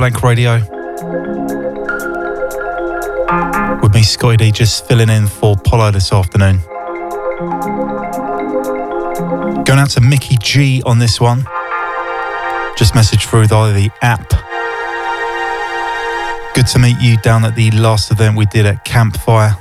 Blank 0.00 0.22
Radio. 0.22 0.54
With 3.82 3.92
me, 3.92 4.02
Scottie 4.02 4.38
D, 4.38 4.50
just 4.50 4.88
filling 4.88 5.10
in 5.10 5.26
for 5.26 5.56
Polo 5.56 5.90
this 5.90 6.10
afternoon. 6.10 6.56
Going 9.66 9.78
out 9.78 9.90
to 9.90 10.00
Mickey 10.00 10.38
G 10.40 10.82
on 10.86 11.00
this 11.00 11.20
one. 11.20 11.44
Just 12.78 12.94
message 12.94 13.26
through 13.26 13.46
the, 13.48 13.72
the 13.74 13.90
app. 14.00 14.26
Good 16.54 16.66
to 16.68 16.78
meet 16.78 16.98
you 17.02 17.18
down 17.18 17.44
at 17.44 17.54
the 17.54 17.70
last 17.72 18.10
event 18.10 18.38
we 18.38 18.46
did 18.46 18.64
at 18.64 18.86
Campfire. 18.86 19.54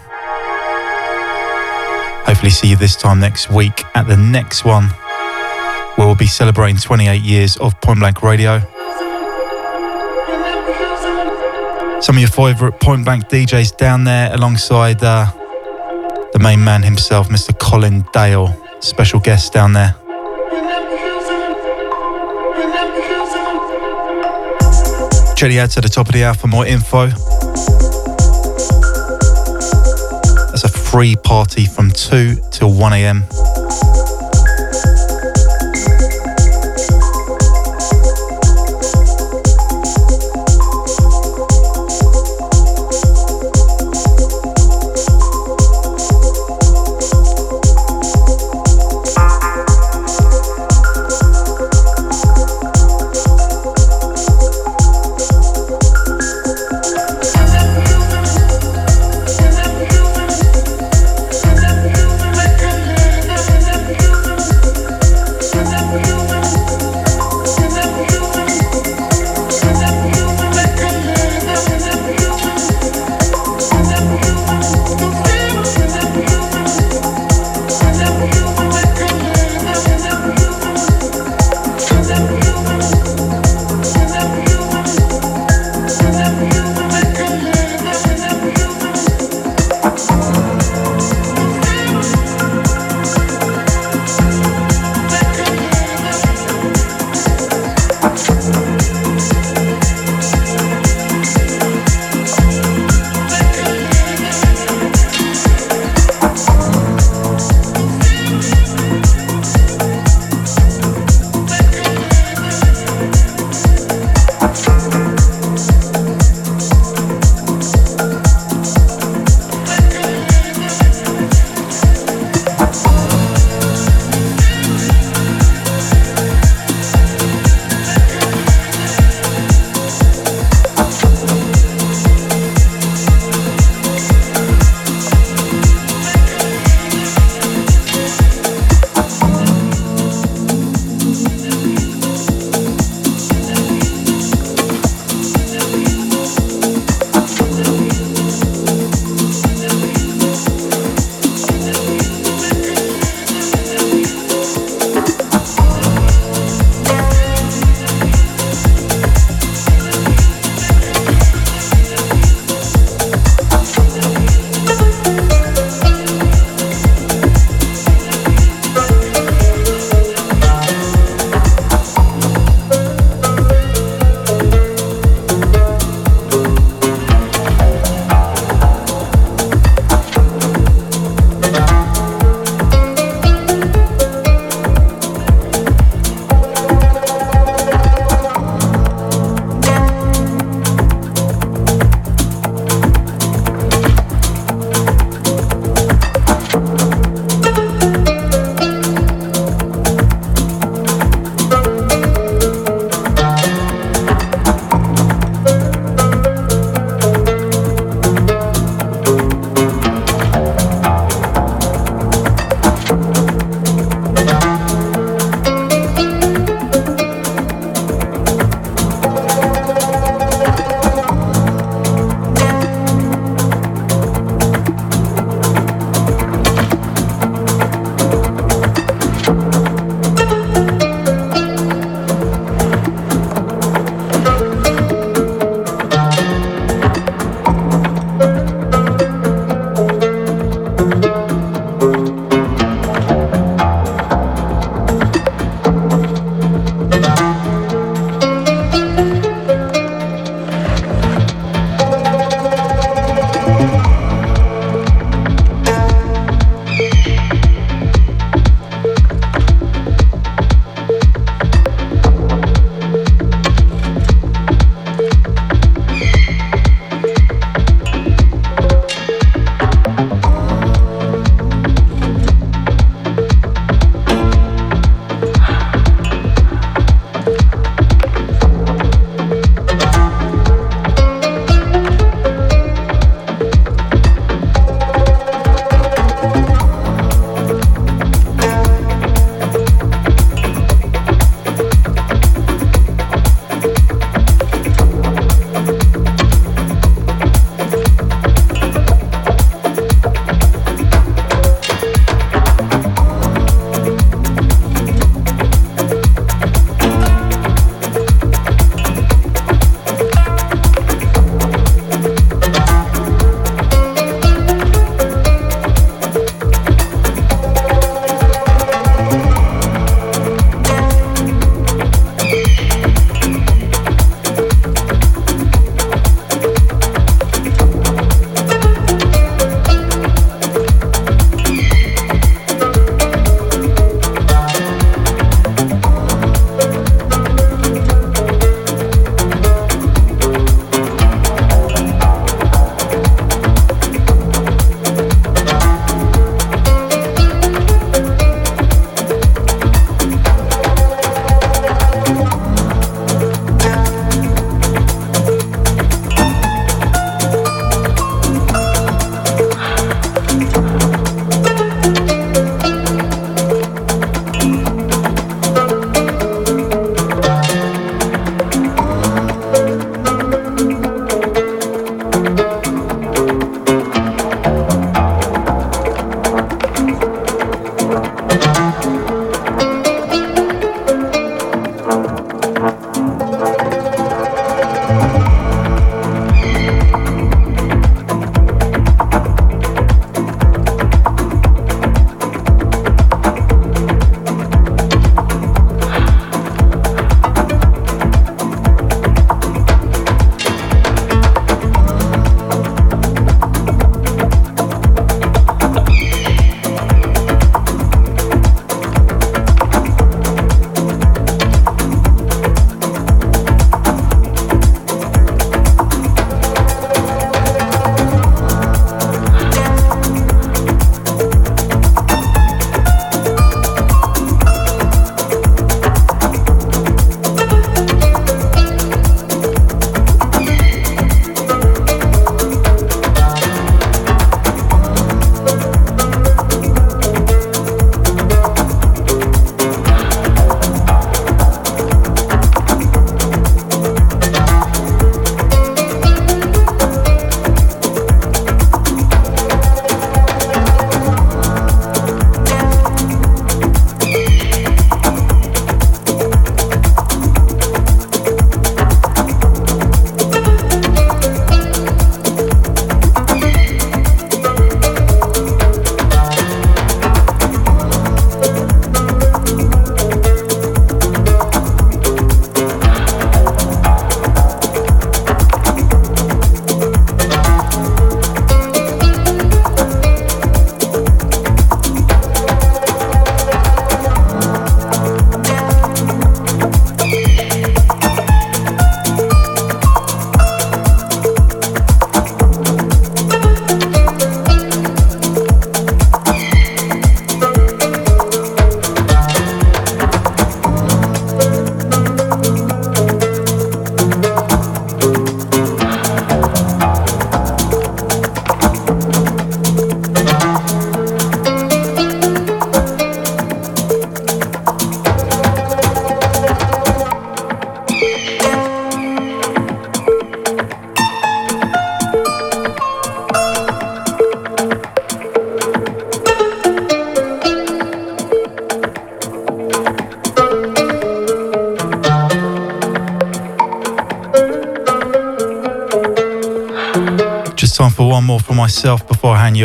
Hopefully, 2.25 2.51
see 2.51 2.69
you 2.69 2.77
this 2.77 2.95
time 2.95 3.19
next 3.19 3.49
week 3.49 3.83
at 3.93 4.07
the 4.07 4.15
next 4.15 4.63
one, 4.63 4.85
where 5.95 6.07
we'll 6.07 6.15
be 6.15 6.27
celebrating 6.27 6.77
28 6.77 7.21
years 7.21 7.57
of 7.57 7.79
Point 7.81 7.99
Blank 7.99 8.23
Radio. 8.23 8.61
Some 12.09 12.15
of 12.15 12.21
your 12.21 12.29
favourite 12.31 12.79
point 12.79 13.05
blank 13.05 13.29
DJs 13.29 13.77
down 13.77 14.03
there 14.03 14.33
alongside 14.33 15.03
uh, 15.03 15.27
the 16.33 16.39
main 16.39 16.63
man 16.63 16.81
himself, 16.81 17.29
Mr. 17.29 17.55
Colin 17.59 18.03
Dale. 18.13 18.51
Special 18.79 19.19
guest 19.19 19.53
down 19.53 19.73
there. 19.73 19.93
Check 25.35 25.51
the 25.51 25.67
to 25.69 25.81
the 25.81 25.87
top 25.87 26.07
of 26.07 26.13
the 26.13 26.23
hour 26.23 26.33
for 26.33 26.47
more 26.47 26.65
info. 26.65 27.09
That's 30.47 30.63
a 30.63 30.67
free 30.67 31.15
party 31.15 31.67
from 31.67 31.91
2 31.91 32.37
till 32.49 32.73
1 32.73 32.93
a.m. 32.93 33.23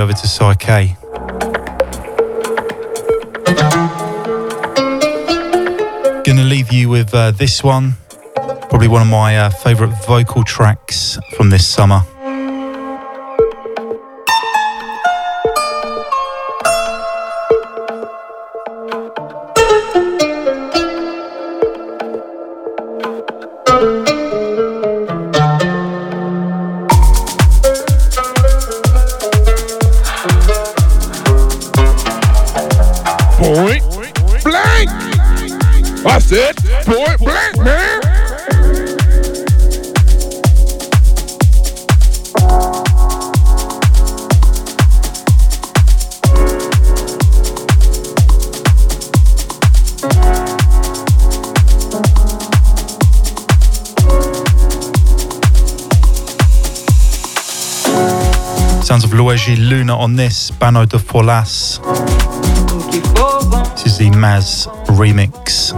over 0.04 0.12
to 0.12 0.28
Psyche. 0.28 0.96
Gonna 6.24 6.44
leave 6.44 6.70
you 6.70 6.90
with 6.90 7.14
uh, 7.14 7.30
this 7.30 7.64
one, 7.64 7.94
probably 8.68 8.88
one 8.88 9.00
of 9.00 9.08
my 9.08 9.38
uh, 9.38 9.48
favourite 9.48 9.94
vocal 10.04 10.44
tracks 10.44 11.18
from 11.34 11.48
this 11.48 11.66
summer. 11.66 12.02
On 59.90 60.16
this, 60.16 60.50
Bano 60.50 60.86
de 60.86 60.98
Forlas. 60.98 61.80
This 63.74 63.86
is 63.86 63.98
the 63.98 64.10
Maz 64.10 64.66
remix. 64.96 65.74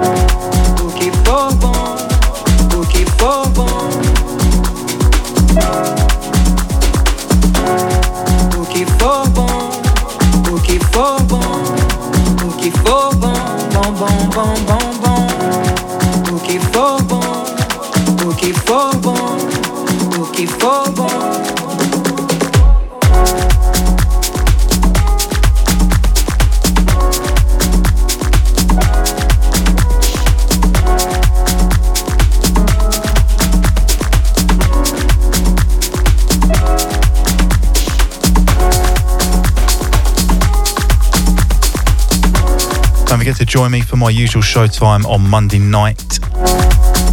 Join 43.57 43.71
me 43.71 43.81
for 43.81 43.97
my 43.97 44.11
usual 44.11 44.43
showtime 44.43 45.07
on 45.07 45.27
Monday 45.31 45.59
night. 45.59 46.19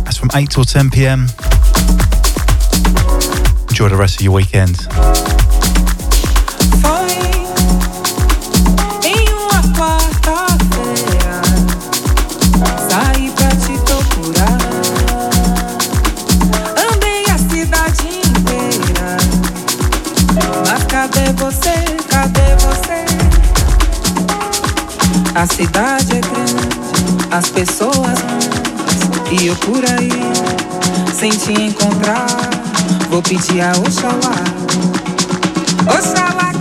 That's 0.04 0.18
from 0.18 0.30
8 0.36 0.50
till 0.50 0.66
10 0.66 0.90
pm. 0.90 1.22
Enjoy 3.70 3.88
the 3.88 3.96
rest 3.98 4.20
of 4.20 4.26
your 4.26 4.34
weekend. 4.34 4.76
Cidade 25.54 25.93
as 27.44 27.50
pessoas 27.50 28.20
e 29.30 29.48
eu 29.48 29.56
por 29.58 29.84
aí, 29.84 30.10
sem 31.14 31.30
te 31.30 31.52
encontrar, 31.52 32.26
vou 33.10 33.22
pedir 33.22 33.62
a 33.62 33.72
Oxalá. 33.72 34.44
Oxalá. 35.98 36.53